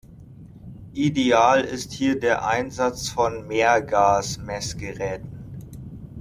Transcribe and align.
Ideal 0.95 1.63
ist 1.63 1.93
hier 1.93 2.19
der 2.19 2.47
Einsatz 2.47 3.09
von 3.09 3.45
Mehrgas-Messgeräten. 3.45 5.29